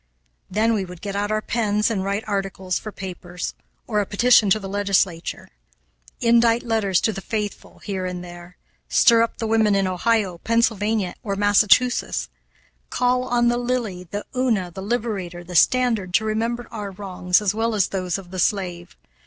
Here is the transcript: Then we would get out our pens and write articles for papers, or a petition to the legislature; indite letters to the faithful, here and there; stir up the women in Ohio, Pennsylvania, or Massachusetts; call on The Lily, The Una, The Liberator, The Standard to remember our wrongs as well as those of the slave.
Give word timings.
Then 0.49 0.73
we 0.73 0.83
would 0.83 0.99
get 1.01 1.15
out 1.15 1.29
our 1.31 1.43
pens 1.43 1.91
and 1.91 2.03
write 2.03 2.23
articles 2.25 2.79
for 2.79 2.91
papers, 2.91 3.53
or 3.85 3.99
a 4.01 4.05
petition 4.07 4.49
to 4.49 4.59
the 4.59 4.67
legislature; 4.67 5.49
indite 6.19 6.63
letters 6.63 6.99
to 7.01 7.13
the 7.13 7.21
faithful, 7.21 7.77
here 7.77 8.07
and 8.07 8.23
there; 8.23 8.57
stir 8.89 9.21
up 9.21 9.37
the 9.37 9.45
women 9.45 9.75
in 9.75 9.85
Ohio, 9.85 10.39
Pennsylvania, 10.39 11.13
or 11.21 11.35
Massachusetts; 11.35 12.29
call 12.89 13.25
on 13.25 13.49
The 13.49 13.59
Lily, 13.59 14.05
The 14.09 14.25
Una, 14.35 14.71
The 14.71 14.81
Liberator, 14.81 15.43
The 15.43 15.53
Standard 15.53 16.15
to 16.15 16.25
remember 16.25 16.67
our 16.71 16.89
wrongs 16.89 17.39
as 17.39 17.53
well 17.53 17.75
as 17.75 17.89
those 17.89 18.17
of 18.17 18.31
the 18.31 18.39
slave. 18.39 18.95